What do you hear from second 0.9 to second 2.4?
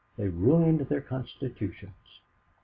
constitutions.